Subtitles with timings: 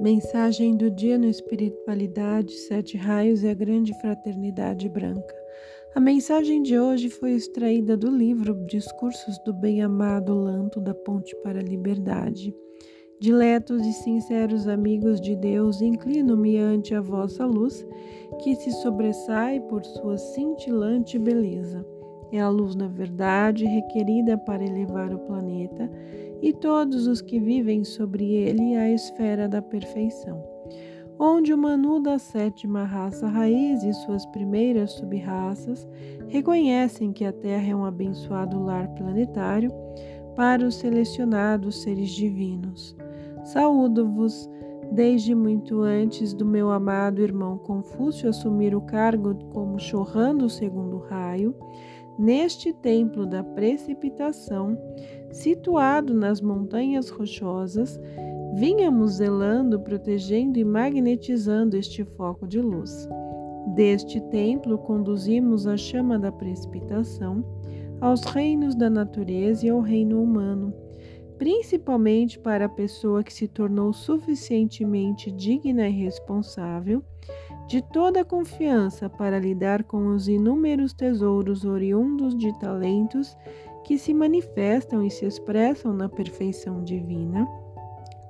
[0.00, 5.34] Mensagem do dia no Espiritualidade, Sete Raios e a Grande Fraternidade Branca.
[5.94, 11.58] A mensagem de hoje foi extraída do livro Discursos do Bem-Amado Lanto da Ponte para
[11.60, 12.54] a Liberdade.
[13.20, 17.86] Diletos e sinceros amigos de Deus, inclino-me ante a vossa luz,
[18.42, 21.84] que se sobressai por sua cintilante beleza.
[22.32, 25.90] É a luz da verdade requerida para elevar o planeta
[26.42, 30.42] e todos os que vivem sobre ele à esfera da perfeição,
[31.18, 35.88] onde o Manu da sétima raça raiz e suas primeiras subraças
[36.28, 39.70] reconhecem que a Terra é um abençoado lar planetário
[40.34, 42.96] para os selecionados seres divinos.
[43.44, 44.48] Saúdo-vos
[44.92, 50.98] desde muito antes do meu amado irmão Confúcio assumir o cargo como chorrando o segundo
[50.98, 51.54] raio,
[52.20, 54.78] neste templo da precipitação,
[55.30, 57.98] situado nas montanhas rochosas,
[58.56, 63.08] vínhamos zelando, protegendo e magnetizando este foco de luz.
[63.74, 67.42] Deste templo conduzimos a chama da precipitação
[68.02, 70.74] aos reinos da natureza e ao reino humano,
[71.38, 77.02] principalmente para a pessoa que se tornou suficientemente digna e responsável
[77.70, 83.36] de toda a confiança para lidar com os inúmeros tesouros oriundos de talentos
[83.84, 87.46] que se manifestam e se expressam na perfeição divina,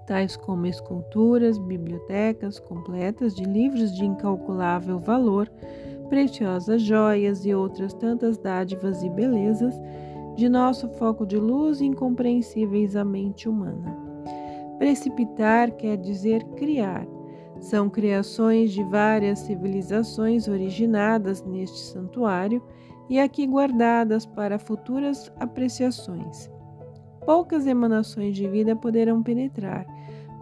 [0.06, 5.50] tais como esculturas, bibliotecas completas de livros de incalculável valor,
[6.10, 9.74] preciosas joias e outras tantas dádivas e belezas
[10.36, 13.96] de nosso foco de luz incompreensíveis à mente humana.
[14.78, 17.06] Precipitar quer dizer criar.
[17.60, 22.62] São criações de várias civilizações originadas neste santuário
[23.08, 26.50] e aqui guardadas para futuras apreciações.
[27.26, 29.86] Poucas emanações de vida poderão penetrar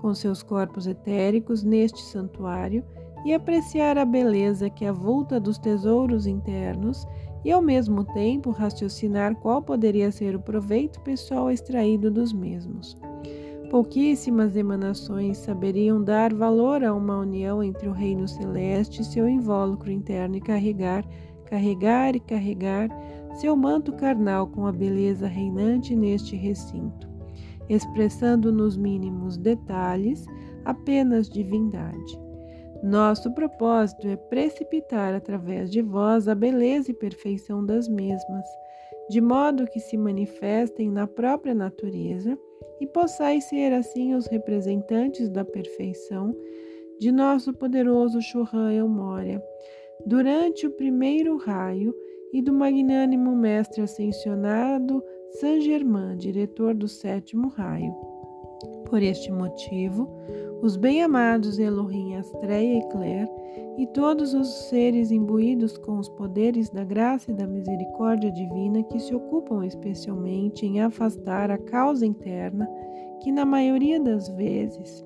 [0.00, 2.84] com seus corpos etéricos neste santuário
[3.24, 7.06] e apreciar a beleza que avulta dos tesouros internos
[7.44, 12.96] e ao mesmo tempo raciocinar qual poderia ser o proveito pessoal extraído dos mesmos.
[13.70, 19.90] Pouquíssimas emanações saberiam dar valor a uma união entre o reino celeste e seu invólucro
[19.90, 21.04] interno e carregar
[21.48, 22.88] carregar e carregar
[23.40, 27.08] seu manto carnal com a beleza reinante neste recinto,
[27.68, 30.26] expressando nos mínimos detalhes
[30.64, 32.20] apenas divindade.
[32.82, 38.46] Nosso propósito é precipitar através de vós a beleza e perfeição das mesmas,
[39.10, 42.38] de modo que se manifestem na própria natureza
[42.80, 46.34] e possais ser assim os representantes da perfeição
[46.98, 49.42] de nosso poderoso Churran El Moria,
[50.04, 51.94] durante o primeiro raio
[52.32, 55.02] e do magnânimo mestre ascensionado
[55.40, 57.92] Saint Germain, diretor do sétimo raio.
[58.86, 60.08] Por este motivo,
[60.60, 63.30] os bem-amados Elohim, Astreia e Claire
[63.76, 68.98] e todos os seres imbuídos com os poderes da graça e da misericórdia divina que
[68.98, 72.68] se ocupam especialmente em afastar a causa interna
[73.22, 75.04] que, na maioria das vezes,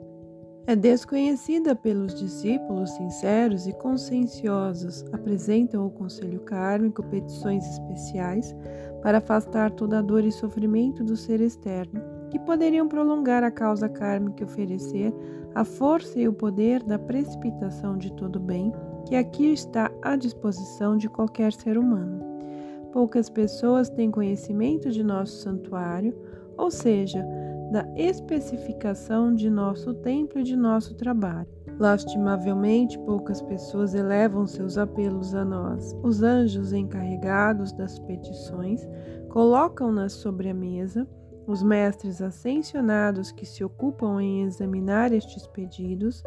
[0.67, 5.05] é desconhecida pelos discípulos sinceros e conscienciosos.
[5.13, 8.55] Apresentam ao Conselho Kármico petições especiais
[9.03, 13.89] para afastar toda a dor e sofrimento do ser externo, que poderiam prolongar a causa
[13.89, 15.13] kármica e oferecer
[15.55, 18.73] a força e o poder da precipitação de todo bem,
[19.07, 22.23] que aqui está à disposição de qualquer ser humano.
[22.93, 26.15] Poucas pessoas têm conhecimento de nosso santuário,
[26.57, 27.25] ou seja,
[27.73, 31.49] da especificação de nosso templo e de nosso trabalho.
[31.79, 35.97] Lastimavelmente, poucas pessoas elevam seus apelos a nós.
[36.03, 38.87] Os anjos encarregados das petições
[39.31, 41.09] colocam-nas sobre a mesa.
[41.47, 46.23] Os mestres ascensionados que se ocupam em examinar estes pedidos,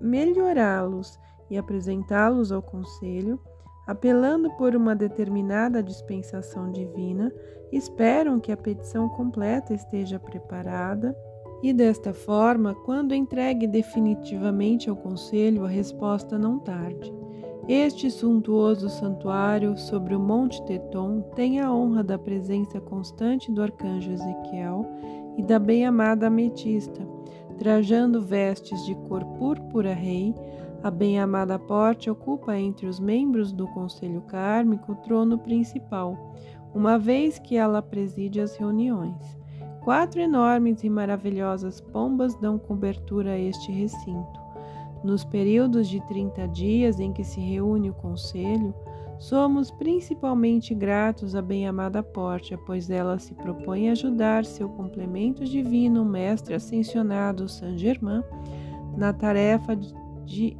[0.00, 3.40] melhorá-los e apresentá-los ao conselho,
[3.86, 7.32] apelando por uma determinada dispensação divina,
[7.72, 11.16] esperam que a petição completa esteja preparada
[11.62, 17.19] e, desta forma, quando entregue definitivamente ao Conselho, a resposta não tarde.
[17.68, 24.10] Este suntuoso santuário sobre o Monte Teton tem a honra da presença constante do arcanjo
[24.10, 24.86] Ezequiel
[25.36, 27.06] e da bem-amada Ametista,
[27.58, 30.34] trajando vestes de cor púrpura rei,
[30.82, 36.34] a bem-amada Porte ocupa entre os membros do Conselho Kármico o trono principal,
[36.74, 39.38] uma vez que ela preside as reuniões.
[39.84, 44.39] Quatro enormes e maravilhosas pombas dão cobertura a este recinto.
[45.02, 48.74] Nos períodos de 30 dias em que se reúne o Conselho,
[49.18, 56.54] somos principalmente gratos à bem-amada Porte, pois ela se propõe ajudar seu complemento divino, mestre
[56.54, 58.22] ascensionado Saint Germain,
[58.96, 59.76] na tarefa
[60.24, 60.56] de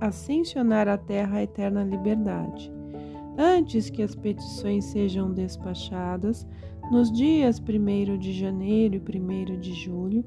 [0.00, 2.72] ascensionar a terra à eterna liberdade.
[3.38, 6.46] Antes que as petições sejam despachadas,
[6.90, 10.24] nos dias 1 de janeiro e 1 de julho,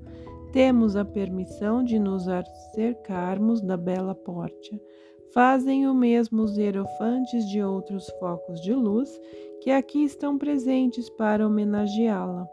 [0.52, 4.80] temos a permissão de nos acercarmos da bela porta.
[5.34, 9.10] Fazem o mesmo os hierofantes de outros focos de luz
[9.62, 12.48] que aqui estão presentes para homenageá-la.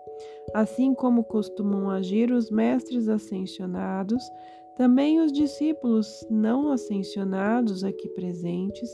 [0.54, 4.22] Assim como costumam agir os mestres ascensionados,
[4.76, 8.90] também os discípulos não ascensionados aqui presentes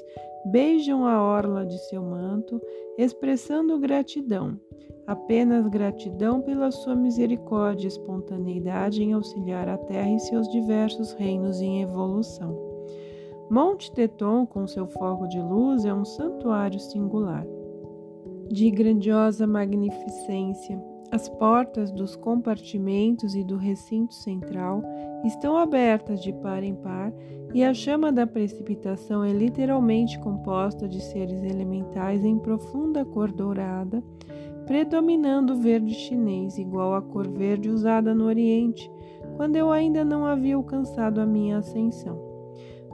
[0.46, 2.60] beijam a orla de seu manto,
[2.98, 4.58] expressando gratidão,
[5.06, 11.60] apenas gratidão pela sua misericórdia e espontaneidade em auxiliar a terra em seus diversos reinos
[11.60, 12.56] em evolução.
[13.50, 17.46] Monte Teton, com seu foco de luz, é um santuário singular,
[18.48, 20.82] de grandiosa magnificência
[21.12, 24.82] as portas dos compartimentos e do recinto central
[25.24, 27.12] estão abertas de par em par
[27.54, 34.02] e a chama da precipitação é literalmente composta de seres elementais em profunda cor dourada,
[34.66, 38.90] predominando o verde chinês, igual à cor verde usada no Oriente,
[39.36, 42.32] quando eu ainda não havia alcançado a minha ascensão.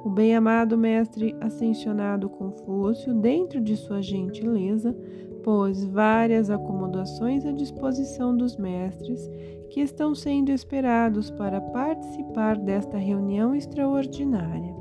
[0.05, 4.97] O bem-amado mestre ascensionado Confúcio, dentro de sua gentileza,
[5.43, 9.29] pôs várias acomodações à disposição dos mestres
[9.71, 14.75] que estão sendo esperados para participar desta reunião extraordinária.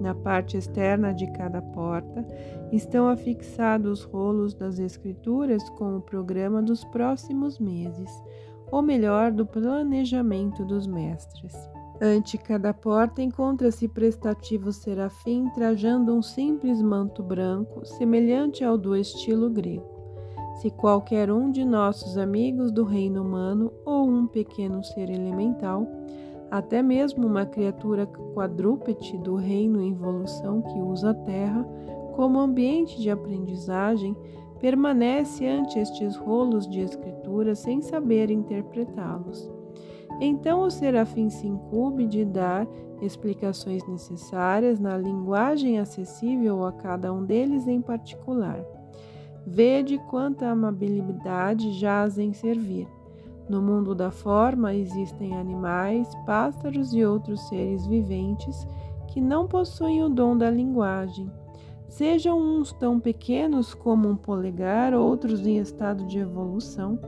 [0.00, 2.26] Na parte externa de cada porta
[2.72, 8.10] estão afixados rolos das Escrituras com o programa dos próximos meses,
[8.70, 11.54] ou melhor, do planejamento dos mestres.
[12.02, 19.48] Ante cada porta encontra-se prestativo serafim trajando um simples manto branco, semelhante ao do estilo
[19.48, 19.93] grego.
[20.54, 25.86] Se qualquer um de nossos amigos do reino humano ou um pequeno ser elemental,
[26.50, 31.66] até mesmo uma criatura quadrúpede do reino em evolução que usa a Terra
[32.14, 34.16] como ambiente de aprendizagem,
[34.60, 39.50] permanece ante estes rolos de escritura sem saber interpretá-los.
[40.20, 42.66] Então o serafim se incube de dar
[43.02, 48.64] explicações necessárias na linguagem acessível a cada um deles em particular.
[49.46, 52.88] Vede quanta amabilidade jaz em servir.
[53.48, 58.66] No mundo da forma existem animais, pássaros e outros seres viventes
[59.08, 61.30] que não possuem o dom da linguagem.
[61.86, 66.98] Sejam uns tão pequenos como um polegar, outros em estado de evolução,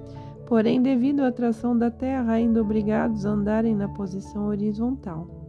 [0.46, 5.45] porém, devido à atração da Terra, ainda obrigados a andarem na posição horizontal.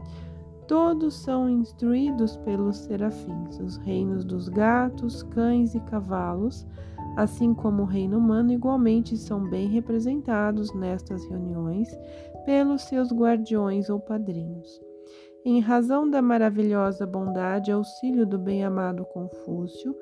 [0.68, 6.68] Todos são instruídos pelos serafins, os reinos dos gatos, cães e cavalos,
[7.16, 11.90] assim como o reino humano, igualmente são bem representados nestas reuniões
[12.46, 14.82] pelos seus guardiões ou padrinhos.
[15.46, 19.96] Em razão da maravilhosa bondade e auxílio do bem-amado Confúcio,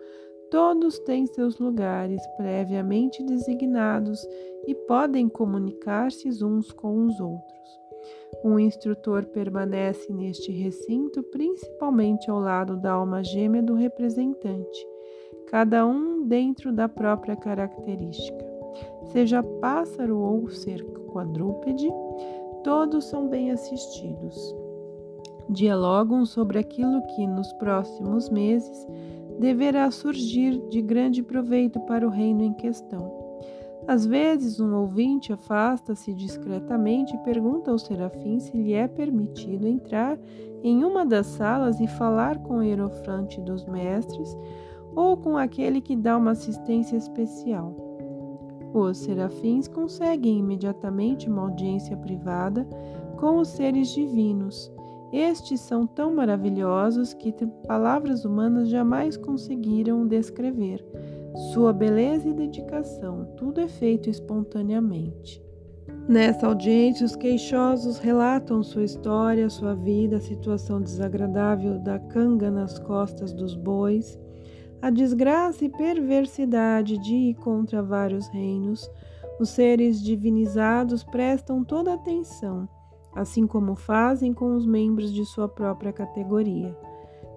[0.49, 4.27] todos têm seus lugares previamente designados
[4.65, 7.84] e podem comunicar-se uns com os outros.
[8.45, 14.87] Um instrutor permanece neste recinto principalmente ao lado da alma gêmea do representante,
[15.47, 18.45] cada um dentro da própria característica.
[19.05, 21.89] Seja pássaro ou ser quadrúpede,
[22.63, 24.55] todos são bem assistidos.
[25.49, 28.85] Dialogam sobre aquilo que nos próximos meses
[29.39, 33.24] deverá surgir de grande proveito para o reino em questão.
[33.87, 40.17] Às vezes, um ouvinte afasta-se discretamente e pergunta ao serafim se lhe é permitido entrar
[40.63, 44.35] em uma das salas e falar com o hierofante dos mestres
[44.95, 47.75] ou com aquele que dá uma assistência especial.
[48.73, 52.67] Os serafins conseguem imediatamente uma audiência privada
[53.17, 54.71] com os seres divinos.
[55.13, 57.31] Estes são tão maravilhosos que
[57.67, 60.83] palavras humanas jamais conseguiram descrever
[61.35, 65.43] sua beleza e dedicação, tudo é feito espontaneamente.
[66.07, 72.79] Nessa audiência, os queixosos relatam sua história, sua vida, a situação desagradável da canga nas
[72.79, 74.17] costas dos bois,
[74.81, 78.89] a desgraça e perversidade de ir contra vários reinos.
[79.39, 82.69] Os seres divinizados prestam toda atenção,
[83.15, 86.77] assim como fazem com os membros de sua própria categoria.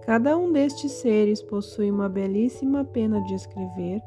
[0.08, 4.02] Cada um destes seres possui uma belíssima pena de escrever,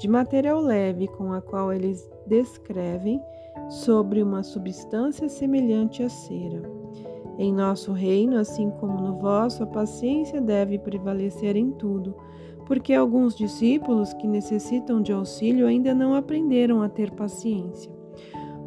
[0.00, 3.22] de material leve, com a qual eles descrevem
[3.68, 6.60] sobre uma substância semelhante à cera.
[7.38, 12.16] Em nosso reino, assim como no vosso, a paciência deve prevalecer em tudo,
[12.66, 17.92] porque alguns discípulos que necessitam de auxílio ainda não aprenderam a ter paciência.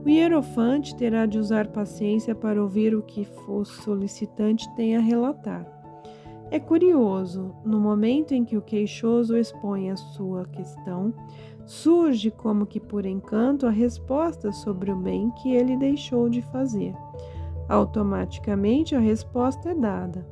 [0.06, 5.77] O hierofante terá de usar paciência para ouvir o que o solicitante tem a relatar.
[6.50, 11.14] É curioso, no momento em que o queixoso expõe a sua questão,
[11.66, 16.96] surge como que por encanto a resposta sobre o bem que ele deixou de fazer.
[17.68, 20.26] Automaticamente a resposta é dada.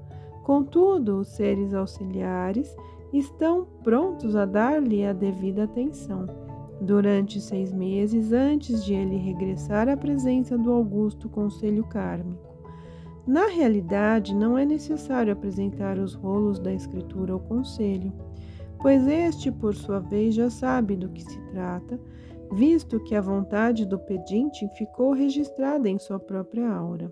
[0.43, 2.73] Contudo, os seres auxiliares
[3.11, 6.27] estão prontos a dar-lhe a devida atenção.
[6.79, 12.44] Durante seis meses antes de ele regressar à presença do Augusto Conselho Kármico.
[13.27, 18.13] Na realidade, não é necessário apresentar os rolos da escritura ao conselho,
[18.79, 21.99] pois este, por sua vez, já sabe do que se trata,
[22.51, 27.11] visto que a vontade do pedinte ficou registrada em sua própria aura.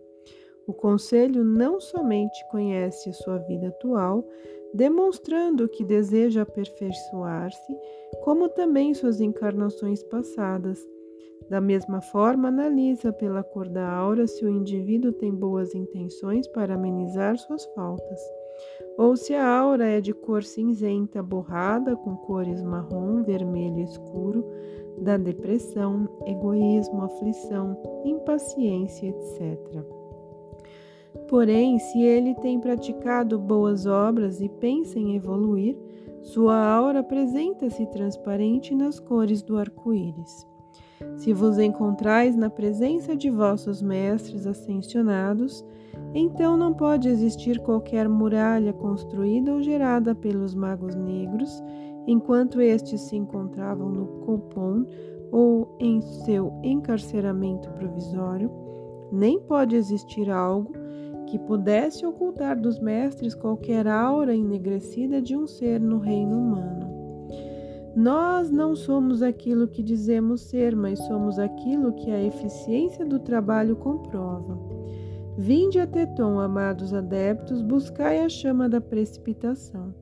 [0.67, 4.23] O conselho não somente conhece sua vida atual,
[4.73, 7.75] demonstrando que deseja aperfeiçoar-se,
[8.23, 10.79] como também suas encarnações passadas,
[11.49, 16.75] da mesma forma, analisa pela cor da aura se o indivíduo tem boas intenções para
[16.75, 18.19] amenizar suas faltas,
[18.97, 24.45] ou se a aura é de cor cinzenta borrada com cores marrom, vermelho escuro,
[24.99, 29.83] da depressão, egoísmo, aflição, impaciência, etc.
[31.27, 35.77] Porém, se ele tem praticado boas obras e pensa em evoluir,
[36.21, 40.52] sua aura apresenta-se transparente nas cores do arco-íris.
[41.17, 45.65] Se vos encontrais na presença de vossos mestres ascensionados,
[46.13, 51.63] então não pode existir qualquer muralha construída ou gerada pelos magos negros,
[52.05, 54.85] enquanto estes se encontravam no Copon
[55.31, 58.51] ou em seu encarceramento provisório,
[59.11, 60.73] nem pode existir algo
[61.27, 66.92] que pudesse ocultar dos mestres qualquer aura enegrecida de um ser no reino humano.
[67.95, 73.75] Nós não somos aquilo que dizemos ser, mas somos aquilo que a eficiência do trabalho
[73.75, 74.57] comprova.
[75.37, 79.93] Vinde a Teton, amados adeptos, buscai a chama da precipitação.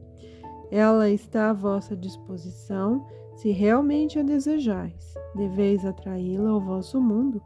[0.72, 3.06] Ela está à vossa disposição,
[3.36, 5.14] se realmente a desejais.
[5.36, 7.42] Deveis atraí-la ao vosso mundo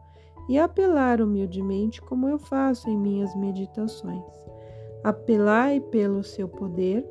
[0.48, 4.24] e apelar humildemente, como eu faço em minhas meditações.
[5.04, 7.04] Apelai pelo seu poder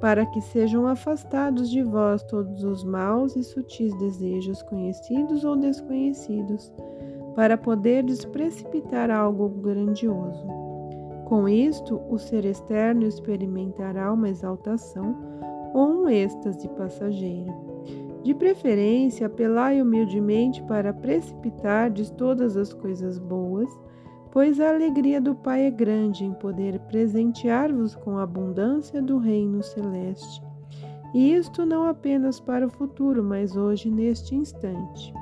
[0.00, 6.72] para que sejam afastados de vós todos os maus e sutis desejos conhecidos ou desconhecidos,
[7.34, 10.44] para poderdes precipitar algo grandioso.
[11.26, 15.16] Com isto, o ser externo experimentará uma exaltação
[15.72, 17.52] ou um êxtase passageiro.
[18.22, 23.70] De preferência, apelai humildemente para precipitardes todas as coisas boas
[24.32, 29.62] pois a alegria do Pai é grande em poder presentear-vos com a abundância do reino
[29.62, 30.42] celeste.
[31.12, 35.12] E isto não apenas para o futuro, mas hoje, neste instante.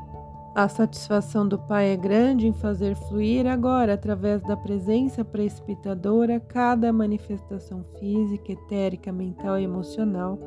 [0.54, 6.92] A satisfação do Pai é grande em fazer fluir agora, através da presença precipitadora, cada
[6.92, 10.38] manifestação física, etérica, mental e emocional,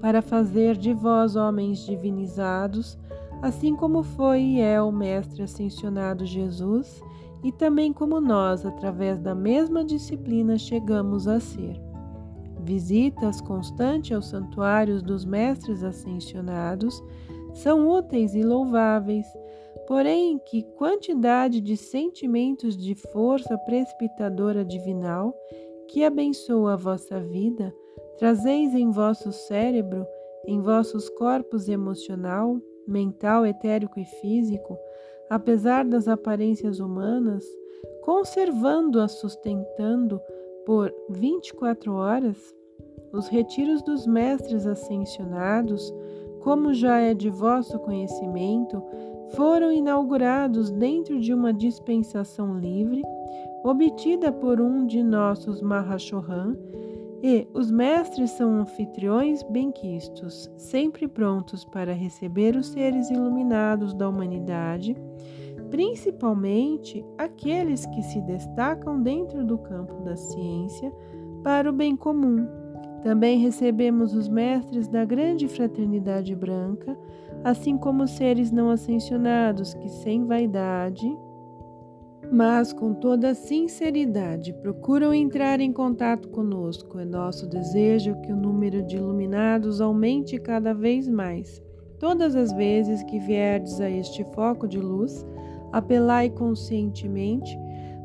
[0.00, 2.96] para fazer de vós homens divinizados,
[3.42, 7.02] assim como foi e é o Mestre ascensionado Jesus
[7.42, 11.80] e também como nós, através da mesma disciplina, chegamos a ser.
[12.60, 17.02] Visitas constantes aos santuários dos mestres ascensionados
[17.54, 19.26] são úteis e louváveis,
[19.86, 25.34] porém, que quantidade de sentimentos de força precipitadora divinal
[25.88, 27.74] que abençoa a vossa vida
[28.18, 30.04] trazeis em vosso cérebro,
[30.44, 34.76] em vossos corpos emocional, mental, etérico e físico,
[35.30, 37.44] apesar das aparências humanas,
[38.02, 40.20] conservando-a sustentando
[40.64, 42.54] por 24 horas,
[43.12, 45.92] os retiros dos mestres ascensionados,
[46.40, 48.82] como já é de vosso conhecimento,
[49.34, 53.02] foram inaugurados dentro de uma dispensação livre,
[53.64, 56.56] obtida por um de nossos Mahashohan,
[57.22, 64.96] e os mestres são anfitriões benquistos, sempre prontos para receber os seres iluminados da humanidade,
[65.70, 70.92] principalmente aqueles que se destacam dentro do campo da ciência
[71.42, 72.46] para o bem comum.
[73.02, 76.96] Também recebemos os mestres da grande fraternidade branca,
[77.44, 81.16] assim como os seres não ascensionados que, sem vaidade,
[82.30, 86.98] mas com toda sinceridade procuram entrar em contato conosco.
[86.98, 91.62] É nosso desejo que o número de iluminados aumente cada vez mais.
[91.98, 95.26] Todas as vezes que vierdes a este foco de luz,
[95.72, 97.58] apelai conscientemente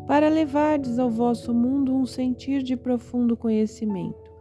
[0.08, 4.32] para levardes ao vosso mundo um sentir de profundo conhecimento,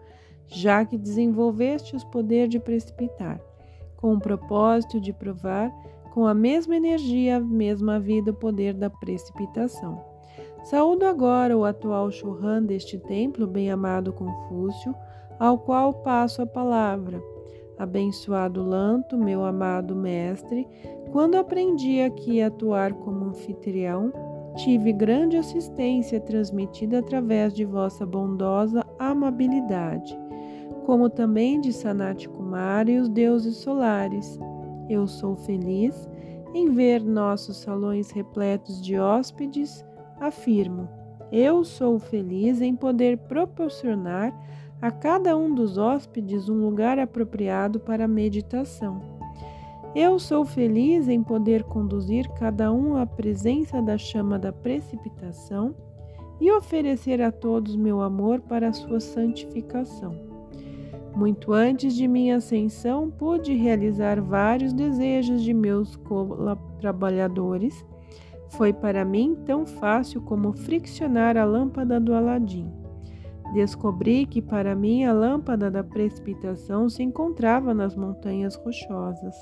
[0.46, 3.40] já que desenvolveste o poder de precipitar,
[3.96, 5.72] com o propósito de provar
[6.12, 10.04] com a mesma energia, a mesma vida, o poder da precipitação.
[10.62, 14.94] Saúdo agora o atual Churran deste templo, bem-amado Confúcio,
[15.38, 17.20] ao qual passo a palavra.
[17.78, 20.68] Abençoado Lanto, meu amado mestre,
[21.10, 24.12] quando aprendi aqui a atuar como anfitrião,
[24.56, 30.16] tive grande assistência transmitida através de vossa bondosa amabilidade,
[30.84, 34.38] como também de Sanat Kumara e os deuses solares.
[34.92, 36.06] Eu sou feliz
[36.52, 39.82] em ver nossos salões repletos de hóspedes,
[40.20, 40.86] afirmo.
[41.32, 44.38] Eu sou feliz em poder proporcionar
[44.82, 49.00] a cada um dos hóspedes um lugar apropriado para meditação.
[49.94, 55.74] Eu sou feliz em poder conduzir cada um à presença da chama da precipitação
[56.38, 60.31] e oferecer a todos meu amor para a sua santificação.
[61.14, 65.98] Muito antes de minha ascensão, pude realizar vários desejos de meus
[66.80, 67.84] trabalhadores.
[68.50, 72.70] Foi para mim tão fácil como friccionar a lâmpada do Aladim.
[73.52, 79.34] Descobri que para mim a lâmpada da precipitação se encontrava nas montanhas rochosas.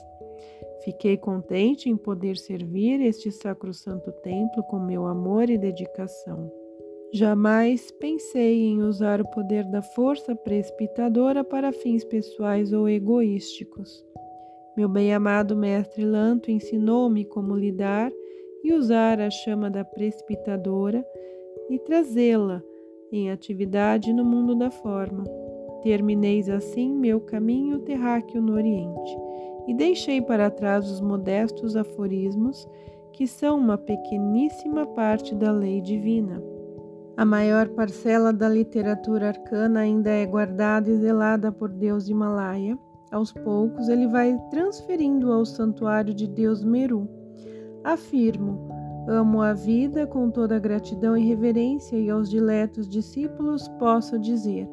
[0.84, 6.50] Fiquei contente em poder servir este sacrosanto templo com meu amor e dedicação.
[7.12, 14.06] Jamais pensei em usar o poder da força precipitadora para fins pessoais ou egoísticos.
[14.76, 18.12] Meu bem-amado mestre Lanto ensinou-me como lidar
[18.62, 21.04] e usar a chama da precipitadora
[21.68, 22.62] e trazê-la
[23.10, 25.24] em atividade no mundo da forma.
[25.82, 29.16] Termineis assim meu caminho terráqueo no Oriente,
[29.66, 32.68] e deixei para trás os modestos aforismos,
[33.12, 36.40] que são uma pequeníssima parte da lei divina.
[37.20, 42.78] A maior parcela da literatura arcana ainda é guardada e zelada por Deus Himalaia.
[43.12, 47.06] Aos poucos, ele vai transferindo ao santuário de Deus Meru.
[47.84, 48.70] Afirmo,
[49.06, 54.66] Amo a vida com toda gratidão e reverência, e aos diletos discípulos posso dizer: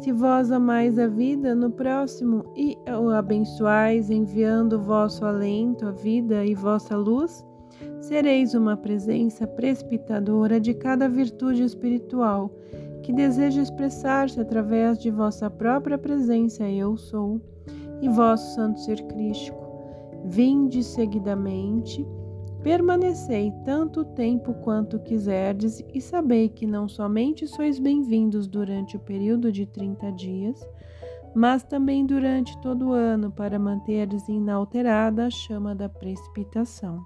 [0.00, 6.42] Se vós amais a vida, no próximo e o abençoais, enviando vosso alento, a vida
[6.42, 7.44] e vossa luz,
[8.02, 12.50] sereis uma presença precipitadora de cada virtude espiritual
[13.02, 17.40] que deseja expressar-se através de vossa própria presença, eu sou,
[18.00, 19.60] e vosso santo ser crístico.
[20.24, 22.06] Vinde seguidamente
[22.62, 29.50] Permanecei tanto tempo quanto quiserdes, e sabei que não somente sois bem-vindos durante o período
[29.50, 30.64] de trinta dias,
[31.34, 37.04] mas também durante todo o ano, para manteres inalterada a chama da precipitação.